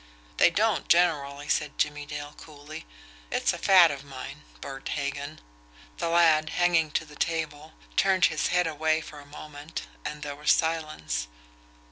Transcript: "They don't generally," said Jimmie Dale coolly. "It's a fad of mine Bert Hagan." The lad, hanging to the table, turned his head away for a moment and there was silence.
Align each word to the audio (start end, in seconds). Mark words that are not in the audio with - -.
"They 0.37 0.49
don't 0.49 0.89
generally," 0.89 1.47
said 1.47 1.77
Jimmie 1.77 2.07
Dale 2.07 2.33
coolly. 2.35 2.87
"It's 3.31 3.53
a 3.53 3.59
fad 3.59 3.91
of 3.91 4.03
mine 4.03 4.41
Bert 4.59 4.87
Hagan." 4.89 5.39
The 5.99 6.09
lad, 6.09 6.49
hanging 6.49 6.89
to 6.93 7.05
the 7.05 7.15
table, 7.15 7.73
turned 7.95 8.25
his 8.25 8.47
head 8.47 8.65
away 8.65 9.01
for 9.01 9.19
a 9.19 9.27
moment 9.27 9.83
and 10.03 10.23
there 10.23 10.35
was 10.35 10.51
silence. 10.51 11.27